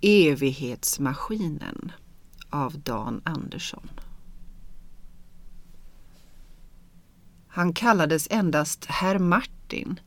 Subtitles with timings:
[0.00, 1.92] Evighetsmaskinen
[2.50, 3.90] av Dan Andersson.
[7.48, 10.00] Han kallades endast herr Martin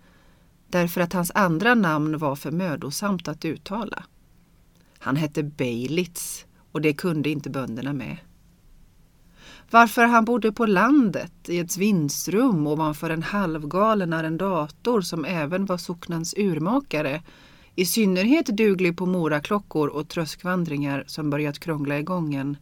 [0.67, 4.03] därför att hans andra namn var för mödosamt att uttala.
[4.99, 8.17] Han hette Beilitz och det kunde inte bönderna med.
[9.71, 15.77] Varför han bodde på landet i ett vindsrum ovanför en halvgalen arrendator som även var
[15.77, 17.21] socknens urmakare,
[17.75, 22.57] i synnerhet duglig på moraklockor och tröskvandringar som börjat krångla i gången.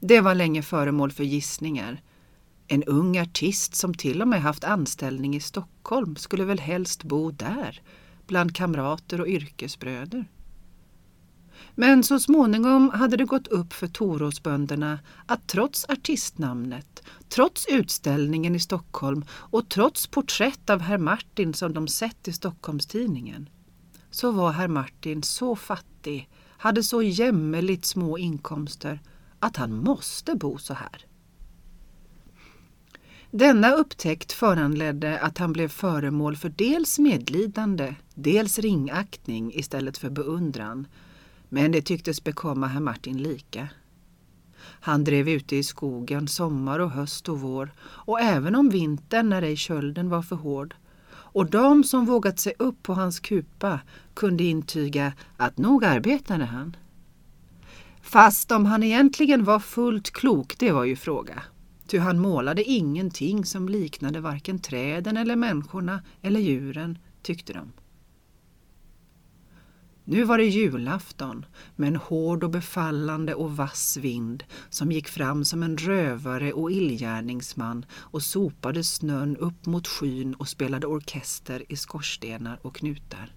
[0.00, 2.02] Det var länge föremål för gissningar.
[2.68, 7.30] En ung artist som till och med haft anställning i Stockholm skulle väl helst bo
[7.30, 7.82] där,
[8.26, 10.24] bland kamrater och yrkesbröder.
[11.74, 18.60] Men så småningom hade det gått upp för Toråsbönderna att trots artistnamnet, trots utställningen i
[18.60, 23.48] Stockholm och trots porträtt av herr Martin som de sett i Stockholmstidningen,
[24.18, 29.00] så var herr Martin så fattig, hade så jämmerligt små inkomster
[29.38, 31.06] att han måste bo så här.
[33.30, 40.86] Denna upptäckt föranledde att han blev föremål för dels medlidande, dels ringaktning istället för beundran
[41.48, 43.68] men det tycktes bekomma herr Martin lika.
[44.60, 49.42] Han drev ute i skogen sommar och höst och vår och även om vintern när
[49.42, 50.74] ej kölden var för hård.
[51.32, 53.80] Och de som vågat sig upp på hans kupa
[54.14, 56.76] kunde intyga att nog arbetade han.
[58.02, 61.42] Fast om han egentligen var fullt klok, det var ju fråga.
[61.86, 67.72] Ty han målade ingenting som liknade varken träden eller människorna eller djuren, tyckte de.
[70.10, 75.44] Nu var det julafton med en hård och befallande och vass vind som gick fram
[75.44, 81.76] som en rövare och illgärningsman och sopade snön upp mot skyn och spelade orkester i
[81.76, 83.32] skorstenar och knutar.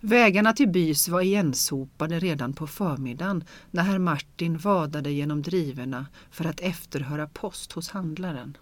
[0.00, 6.44] Vägarna till bys var igensopade redan på förmiddagen när herr Martin vadade genom driverna för
[6.44, 8.56] att efterhöra post hos handlaren.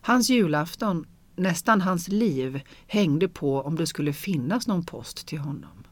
[0.00, 1.06] Hans julafton
[1.38, 5.84] Nästan hans liv hängde på om det skulle finnas någon post till honom.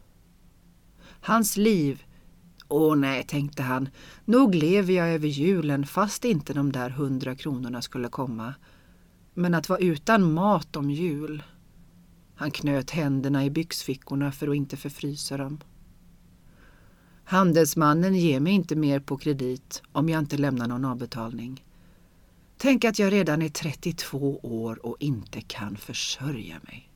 [1.20, 2.04] Hans liv
[2.68, 3.88] Åh nej, tänkte han,
[4.24, 8.54] nog lever jag över julen fast inte de där hundra kronorna skulle komma.
[9.34, 11.42] Men att vara utan mat om jul.
[12.34, 15.58] Han knöt händerna i byxfickorna för att inte förfrysa dem.
[17.24, 21.65] Handelsmannen ger mig inte mer på kredit om jag inte lämnar någon avbetalning.
[22.66, 26.90] Tänk att jag redan är 32 år och inte kan försörja mig.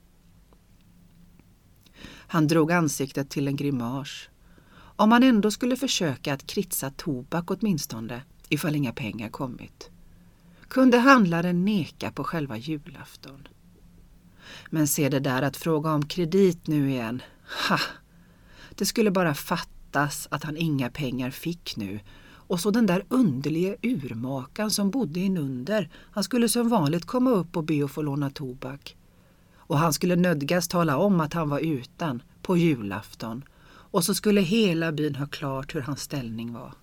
[2.07, 4.29] Han drog ansiktet till en grimas.
[4.73, 9.91] Om han ändå skulle försöka att kritsa tobak åtminstone, ifall inga pengar kommit.
[10.69, 13.49] Kunde handlaren neka på själva julafton?
[14.71, 17.23] Men se det där att fråga om kredit nu igen.
[17.69, 17.79] Ha!
[18.75, 22.01] Det skulle bara fattas att han inga pengar fick nu
[22.51, 25.91] och så den där underliga urmakan som bodde inunder.
[25.95, 28.97] Han skulle som vanligt komma upp och be att få låna tobak.
[29.55, 33.45] Och han skulle nödgas tala om att han var utan på julafton.
[33.65, 36.75] Och så skulle hela byn ha klart hur hans ställning var.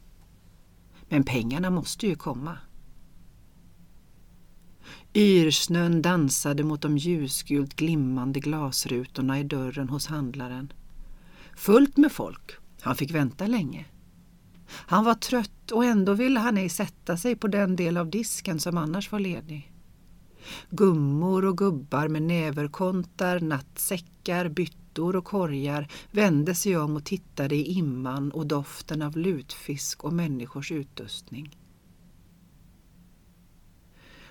[1.09, 2.57] Men pengarna måste ju komma.
[5.13, 10.73] Yrsnön dansade mot de ljusgult glimmande glasrutorna i dörren hos handlaren.
[11.55, 12.51] Fullt med folk.
[12.81, 13.85] Han fick vänta länge.
[14.69, 18.59] Han var trött och ändå ville han ej sätta sig på den del av disken
[18.59, 19.71] som annars var ledig.
[20.69, 27.63] Gummor och gubbar med näverkontar, nattsäckar, byttor och korgar vände sig om och tittade i
[27.63, 31.57] imman och doften av lutfisk och människors utrustning.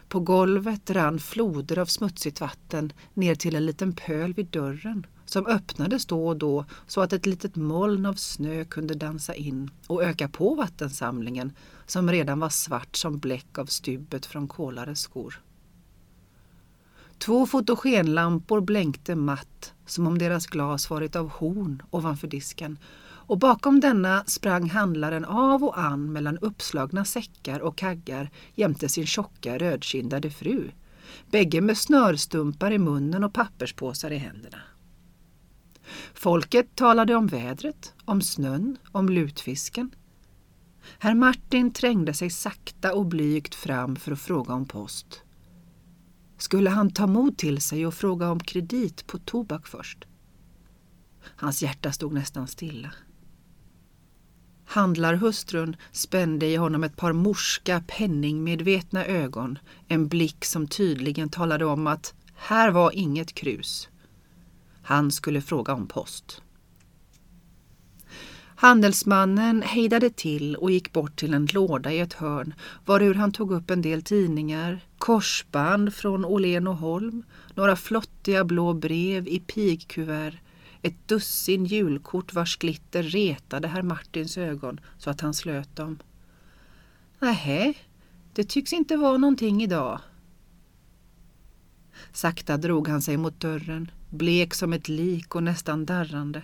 [0.09, 5.47] På golvet rann floder av smutsigt vatten ner till en liten pöl vid dörren som
[5.47, 10.05] öppnades då och då så att ett litet moln av snö kunde dansa in och
[10.05, 11.53] öka på vattensamlingen
[11.87, 15.41] som redan var svart som bläck av stubbet från Kolares skor.
[17.19, 22.79] Två fotogenlampor blänkte matt som om deras glas varit av horn ovanför disken
[23.27, 29.07] och bakom denna sprang handlaren av och an mellan uppslagna säckar och kaggar jämte sin
[29.07, 30.71] tjocka rödkindade fru,
[31.31, 34.59] bägge med snörstumpar i munnen och papperspåsar i händerna.
[36.15, 39.91] Folket talade om vädret, om snön, om lutfisken.
[40.99, 45.23] Herr Martin trängde sig sakta och blygt fram för att fråga om post.
[46.39, 50.05] Skulle han ta mod till sig och fråga om kredit på tobak först?
[51.37, 52.93] Hans hjärta stod nästan stilla.
[54.65, 61.87] Handlarhustrun spände i honom ett par morska penningmedvetna ögon, en blick som tydligen talade om
[61.87, 63.89] att här var inget krus.
[64.87, 66.43] Han skulle fråga om post.
[68.59, 72.55] Handelsmannen hejdade till och gick bort till en låda i ett hörn
[72.85, 77.23] varur han tog upp en del tidningar, korsband från Åhlén och Holm,
[77.55, 80.35] några flottiga blå brev i pigkuvert,
[80.83, 85.99] ett dussin julkort vars glitter retade herr Martins ögon så att han slöt dem.
[87.19, 87.75] Nähä,
[88.33, 90.01] det tycks inte vara någonting idag.
[92.13, 96.43] Sakta drog han sig mot dörren, blek som ett lik och nästan darrande.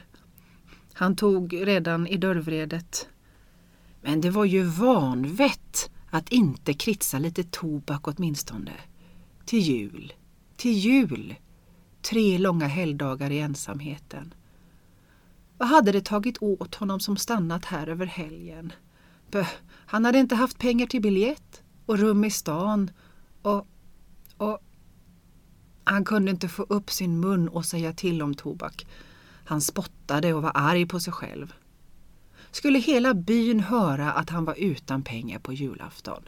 [0.93, 3.09] Han tog redan i dörrvredet.
[4.03, 8.73] Men det var ju vanvett att inte kritsa lite tobak åtminstone.
[9.45, 10.13] Till jul,
[10.57, 11.35] till jul.
[12.03, 14.35] Tre långa helgdagar i ensamheten.
[15.59, 18.73] Vad hade det tagit åt honom som stannat här över helgen?
[19.31, 19.45] Bö,
[19.87, 22.91] han hade inte haft pengar till biljett och rum i stan
[23.43, 23.67] och.
[25.93, 28.87] Han kunde inte få upp sin mun och säga till om tobak.
[29.45, 31.55] Han spottade och var arg på sig själv.
[32.51, 36.23] Skulle hela byn höra att han var utan pengar på julafton?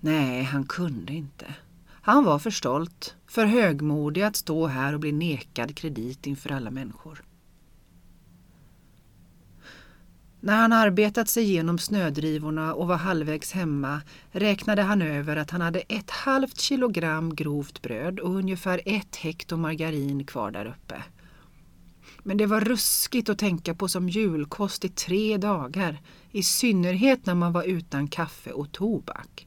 [0.00, 1.54] Nej, han kunde inte.
[1.88, 6.70] Han var för stolt, för högmodig att stå här och bli nekad kredit inför alla
[6.70, 7.22] människor.
[10.44, 15.60] När han arbetat sig igenom snödrivorna och var halvvägs hemma räknade han över att han
[15.60, 21.02] hade ett halvt kilogram grovt bröd och ungefär ett hekto margarin kvar där uppe.
[22.22, 26.00] Men det var ruskigt att tänka på som julkost i tre dagar,
[26.30, 29.46] i synnerhet när man var utan kaffe och tobak.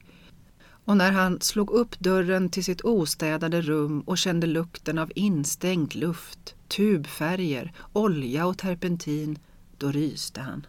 [0.86, 5.96] Och när han slog upp dörren till sitt ostädade rum och kände lukten av instängd
[5.96, 9.40] luft, tubfärger, olja och terpentin,
[9.78, 10.66] då ryste han.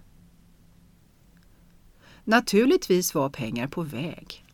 [2.29, 4.45] Naturligtvis var pengar på väg.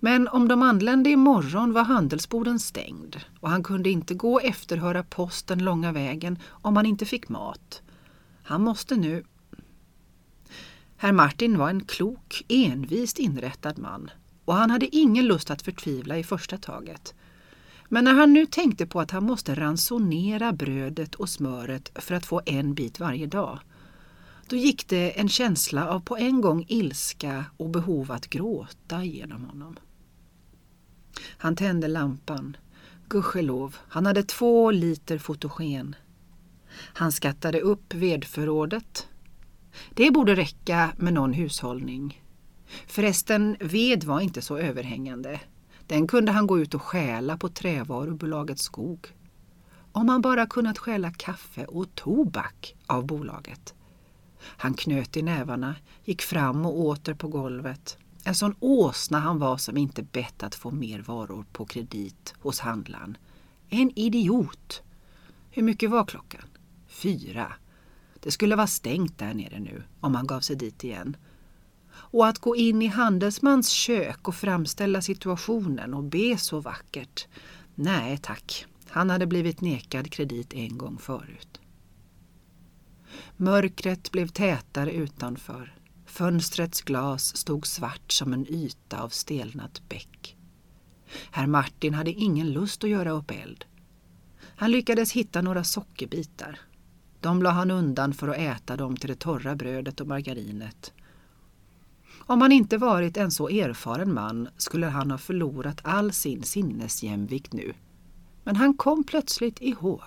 [0.00, 5.02] Men om de anlände imorgon var handelsboden stängd och han kunde inte gå och efterhöra
[5.02, 7.82] posten långa vägen om han inte fick mat.
[8.42, 9.24] Han måste nu...
[10.96, 14.10] Herr Martin var en klok, envist inrättad man
[14.44, 17.14] och han hade ingen lust att förtvivla i första taget.
[17.88, 22.26] Men när han nu tänkte på att han måste ransonera brödet och smöret för att
[22.26, 23.58] få en bit varje dag
[24.48, 29.44] då gick det en känsla av på en gång ilska och behov att gråta genom
[29.44, 29.76] honom.
[31.38, 32.56] Han tände lampan.
[33.08, 35.96] Gudskelov, han hade två liter fotogen.
[36.74, 39.08] Han skattade upp vedförrådet.
[39.90, 42.22] Det borde räcka med någon hushållning.
[42.86, 45.40] Förresten, ved var inte så överhängande.
[45.86, 49.06] Den kunde han gå ut och stjäla på trävarubolaget Skog.
[49.92, 53.74] Om han bara kunnat stjäla kaffe och tobak av bolaget.
[54.40, 55.74] Han knöt i nävarna,
[56.04, 57.98] gick fram och åter på golvet.
[58.24, 62.60] En sån åsna han var som inte bett att få mer varor på kredit hos
[62.60, 63.16] handlaren.
[63.68, 64.82] En idiot!
[65.50, 66.44] Hur mycket var klockan?
[66.88, 67.52] Fyra.
[68.20, 71.16] Det skulle vara stängt där nere nu om han gav sig dit igen.
[71.90, 77.26] Och att gå in i Handelsmans kök och framställa situationen och be så vackert.
[77.74, 81.60] Nej tack, han hade blivit nekad kredit en gång förut.
[83.36, 85.74] Mörkret blev tätare utanför.
[86.06, 90.36] Fönstrets glas stod svart som en yta av stelnat bäck.
[91.30, 93.64] Herr Martin hade ingen lust att göra upp eld.
[94.40, 96.58] Han lyckades hitta några sockerbitar.
[97.20, 100.92] De la han undan för att äta dem till det torra brödet och margarinet.
[102.18, 107.52] Om han inte varit en så erfaren man skulle han ha förlorat all sin sinnesjämvikt
[107.52, 107.74] nu.
[108.44, 110.02] Men han kom plötsligt ihåg.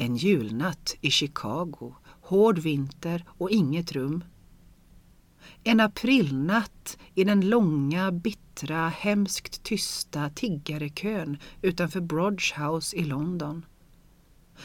[0.00, 4.24] En julnatt i Chicago, hård vinter och inget rum.
[5.64, 13.64] En aprilnatt i den långa, bittra, hemskt tysta tiggarekön utanför Brodge House i London.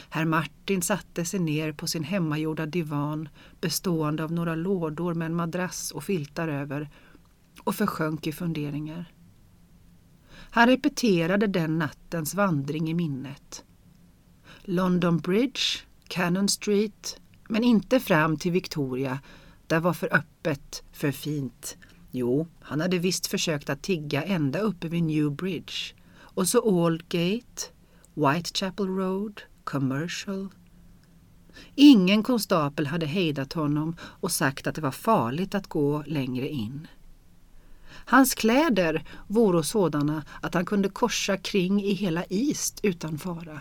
[0.08, 3.28] Herr Martin satte sig ner på sin hemmagjorda divan
[3.60, 6.90] bestående av några lådor med en madrass och filtar över
[7.64, 9.12] och försjönk i funderingar.
[10.30, 13.64] Han repeterade den nattens vandring i minnet.
[14.66, 15.60] London Bridge,
[16.08, 19.18] Cannon Street, men inte fram till Victoria.
[19.66, 21.76] Där var för öppet, för fint.
[22.10, 25.94] Jo, han hade visst försökt att tigga ända uppe vid New Bridge.
[26.16, 27.62] Och så Aldgate,
[28.14, 30.48] Whitechapel Road, Commercial.
[31.74, 36.86] Ingen konstapel hade hejdat honom och sagt att det var farligt att gå längre in.
[37.86, 43.60] Hans kläder vore sådana att han kunde korsa kring i hela East utan fara.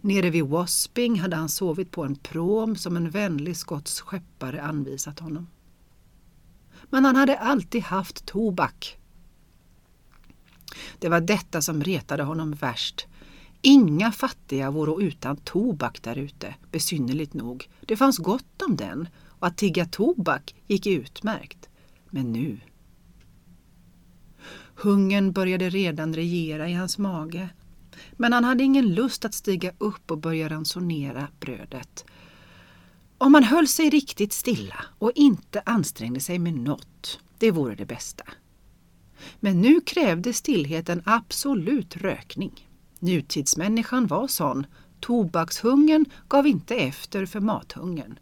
[0.00, 5.18] Nere vid Wasping hade han sovit på en prom som en vänlig skotsk skeppare anvisat
[5.18, 5.46] honom.
[6.90, 8.98] Men han hade alltid haft tobak.
[10.98, 13.06] Det var detta som retade honom värst.
[13.62, 17.68] Inga fattiga vore utan tobak därute, besynnerligt nog.
[17.80, 21.68] Det fanns gott om den och att tigga tobak gick utmärkt.
[22.10, 22.60] Men nu...
[24.74, 27.48] Hungern började redan regera i hans mage.
[28.12, 32.04] Men han hade ingen lust att stiga upp och börja ransonera brödet.
[33.18, 37.86] Om man höll sig riktigt stilla och inte ansträngde sig med något, det vore det
[37.86, 38.24] bästa.
[39.40, 42.68] Men nu krävde stillheten absolut rökning.
[42.98, 44.66] Nutidsmänniskan var sån.
[45.00, 48.18] Tobakshungern gav inte efter för mathungern.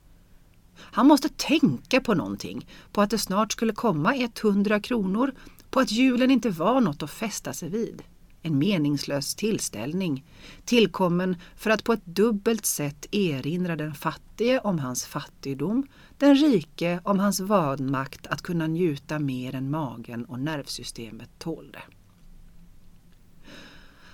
[0.81, 5.35] Han måste tänka på någonting, på att det snart skulle komma 100 kronor,
[5.71, 8.03] på att julen inte var något att fästa sig vid.
[8.43, 10.25] En meningslös tillställning,
[10.65, 15.87] tillkommen för att på ett dubbelt sätt erinra den fattige om hans fattigdom,
[16.19, 21.83] den rike om hans vanmakt att kunna njuta mer än magen och nervsystemet tålde.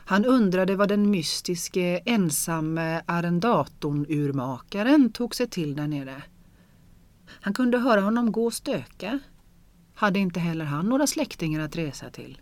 [0.07, 6.23] Han undrade vad den mystiske ensamme arrendatorn urmakaren tog sig till där nere.
[7.27, 9.19] Han kunde höra honom gå och stöka.
[9.95, 12.39] Hade inte heller han några släktingar att resa till.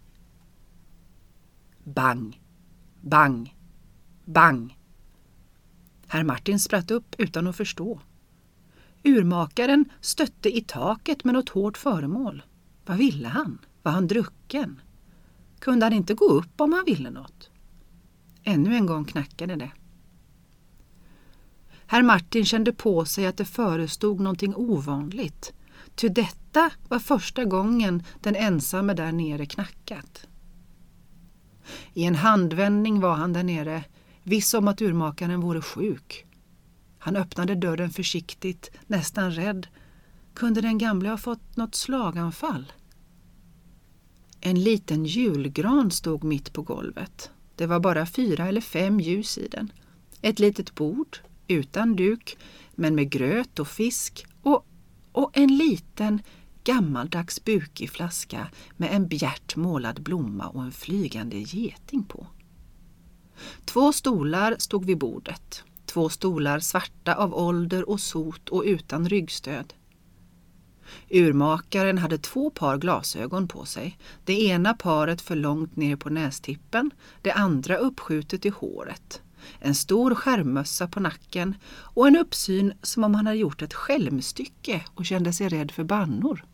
[1.85, 2.41] Bang,
[3.01, 3.57] bang,
[4.25, 4.79] bang.
[6.07, 8.01] Herr Martin spratt upp utan att förstå.
[9.05, 12.43] Urmakaren stötte i taket med något hårt föremål.
[12.87, 13.59] Vad ville han?
[13.83, 14.81] Var han drucken?
[15.59, 17.51] Kunde han inte gå upp om han ville något?
[18.45, 19.71] Ännu en gång knackade det.
[21.87, 25.53] Herr Martin kände på sig att det förestod någonting ovanligt.
[25.95, 30.27] Ty detta var första gången den ensamme där nere knackat.
[31.95, 33.85] I en handvändning var han där nere,
[34.23, 36.25] viss om att urmakaren vore sjuk.
[36.99, 39.67] Han öppnade dörren försiktigt, nästan rädd.
[40.35, 42.73] Kunde den gamle ha fått något slaganfall?
[44.41, 47.31] En liten julgran stod mitt på golvet.
[47.57, 49.73] Det var bara fyra eller fem ljus i den.
[50.23, 52.37] Ett litet bord, utan duk,
[52.75, 54.67] men med gröt och fisk och,
[55.13, 56.23] och en liten
[56.65, 62.27] gammaldags bukig flaska med en bjärt målad blomma och en flygande geting på.
[63.65, 65.65] Två stolar stod vid bordet.
[65.87, 69.75] Två stolar svarta av ålder och sot och utan ryggstöd.
[71.11, 73.99] Urmakaren hade två par glasögon på sig.
[74.25, 76.91] Det ena paret för långt ner på nästippen,
[77.23, 79.23] det andra uppskjutet i håret.
[79.59, 84.85] En stor skärmmössa på nacken och en uppsyn som om han hade gjort ett skälmstycke
[84.95, 86.45] och kände sig rädd för bannor.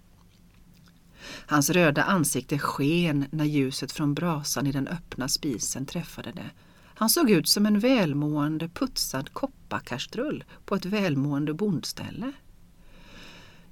[1.47, 6.51] Hans röda ansikte sken när ljuset från brasan i den öppna spisen träffade det.
[6.95, 12.33] Han såg ut som en välmående putsad kopparkastrull på ett välmående bondställe.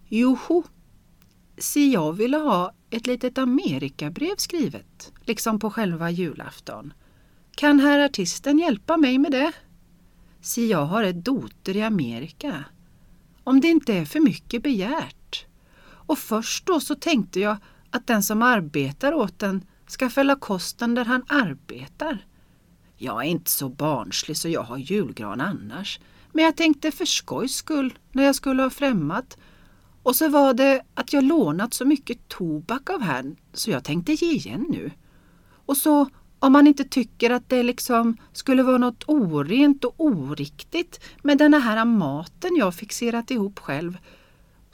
[0.09, 0.63] Joho,
[1.59, 6.93] si jag ville ha ett litet Amerikabrev skrivet, liksom på själva julafton.
[7.57, 9.53] Kan herr artisten hjälpa mig med det?
[10.41, 12.65] Si jag har ett doter i Amerika.
[13.45, 15.26] Om det inte är för mycket begärt.
[16.07, 17.57] Och först då så tänkte jag
[17.91, 22.27] att den som arbetar åt den ska fälla kosten där han arbetar.
[22.97, 26.01] Jag är inte så barnslig så jag har julgran annars.
[26.33, 29.39] Men jag tänkte för skojs skull när jag skulle ha främmat
[30.03, 34.13] och så var det att jag lånat så mycket tobak av herrn så jag tänkte
[34.13, 34.91] ge igen nu.
[35.67, 36.09] Och så
[36.39, 41.55] om man inte tycker att det liksom skulle vara något orent och oriktigt med den
[41.55, 43.99] här maten jag fixerat ihop själv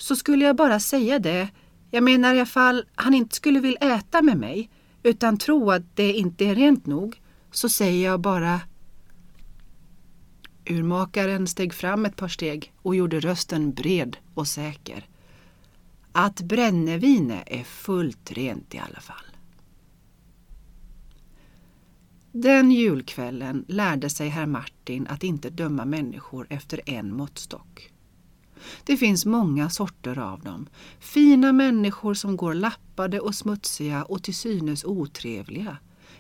[0.03, 1.49] så skulle jag bara säga det.
[1.91, 4.71] Jag menar ifall han inte skulle vilja äta med mig
[5.03, 8.61] utan tro att det inte är rent nog så säger jag bara
[10.71, 15.07] Urmakaren steg fram ett par steg och gjorde rösten bred och säker
[16.13, 19.37] att brännevinet är fullt rent i alla fall.
[22.33, 27.93] Den julkvällen lärde sig herr Martin att inte döma människor efter en måttstock.
[28.85, 30.69] Det finns många sorter av dem.
[31.01, 35.77] Fina människor som går lappade och smutsiga och till synes otrevliga,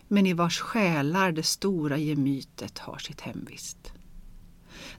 [0.09, 3.93] men i vars själar det stora gemytet har sitt hemvist.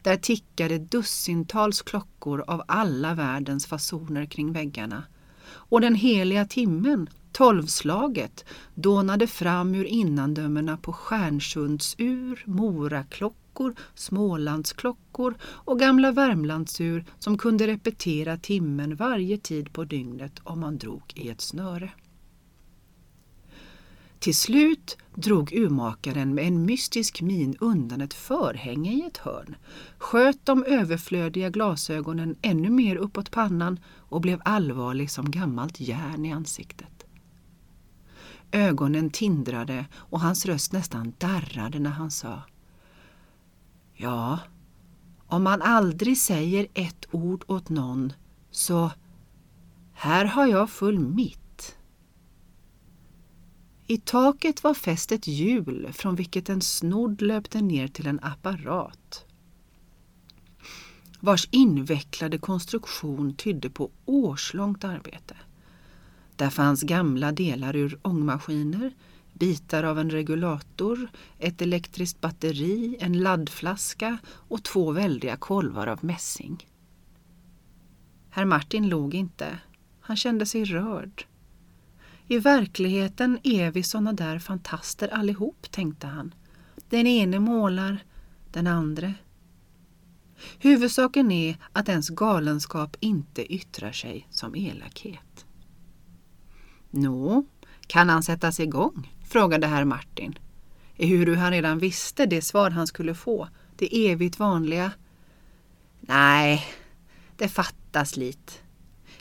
[0.02, 5.04] Där tickade dussintals klockor av alla världens fasoner kring väggarna.
[5.46, 12.44] Och den heliga timmen, tolvslaget, dånade fram ur innandömena på Stjärnsundsur,
[13.54, 20.78] klockor, Smålandsklockor och gamla Värmlandsur som kunde repetera timmen varje tid på dygnet om man
[20.78, 21.92] drog i ett snöre.
[24.20, 29.56] Till slut drog urmakaren med en mystisk min undan ett förhänge i ett hörn,
[29.98, 33.80] sköt de överflödiga glasögonen ännu mer uppåt pannan
[34.10, 37.06] och blev allvarlig som gammalt järn i ansiktet.
[38.52, 42.42] Ögonen tindrade och hans röst nästan darrade när han sa
[43.94, 44.40] Ja,
[45.28, 48.14] om man aldrig säger ett ord åt någon
[48.52, 48.92] så
[49.94, 51.78] här har jag full mitt.
[53.88, 59.26] I taket var fäst ett hjul från vilket en snodd löpte ner till en apparat
[61.24, 65.36] vars invecklade konstruktion tydde på årslångt arbete.
[66.36, 68.94] Där fanns gamla delar ur ångmaskiner,
[69.34, 71.08] bitar av en regulator,
[71.40, 76.68] ett elektriskt batteri, en laddflaska och två väldiga kolvar av mässing.
[78.30, 79.60] Herr Martin log inte.
[80.02, 81.26] Han kände sig rörd.
[82.28, 86.34] I verkligheten är vi såna där fantaster allihop, tänkte han.
[86.90, 88.04] Den ene målar,
[88.52, 89.14] den andra.
[90.60, 95.46] Huvudsaken är att ens galenskap inte yttrar sig som elakhet.
[96.92, 97.46] Nå,
[97.88, 99.13] kan han sättas igång?
[99.34, 100.40] Frågade herr Martin.
[100.98, 104.92] Ehuru han redan visste det svar han skulle få, det evigt vanliga.
[106.00, 106.66] Nej,
[107.38, 108.54] det fattas lite.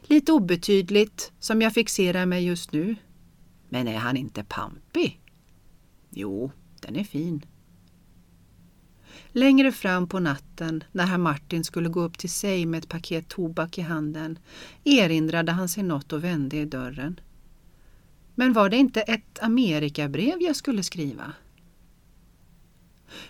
[0.01, 2.97] Lite obetydligt, som jag fixerar mig just nu.
[3.69, 5.21] Men är han inte pampig?
[6.11, 6.51] Jo,
[6.81, 7.47] den är fin.
[9.29, 13.29] Längre fram på natten, när herr Martin skulle gå upp till sig med ett paket
[13.29, 14.39] tobak i handen,
[14.85, 17.21] erinrade han sig något och vände i dörren.
[18.35, 21.33] Men var det inte ett Amerikabrev jag skulle skriva?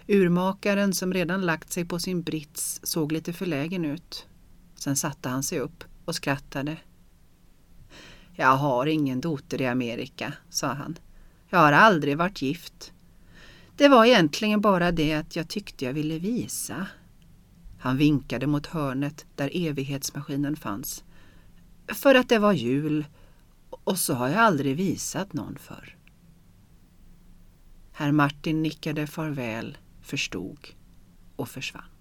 [0.09, 4.27] Urmakaren som redan lagt sig på sin brits såg lite förlägen ut.
[4.75, 6.77] Sen satte han sig upp och skrattade.
[8.35, 10.99] Jag har ingen dotter i Amerika, sa han.
[11.49, 12.93] Jag har aldrig varit gift.
[13.77, 16.87] Det var egentligen bara det att jag tyckte jag ville visa.
[17.81, 21.05] Han vinkade mot hörnet där evighetsmaskinen fanns.
[21.89, 23.05] För att det var jul
[23.85, 25.97] och så har jag aldrig visat någon för.
[27.93, 30.69] Herr Martin nickade farväl, förstod
[31.37, 31.92] och försvann.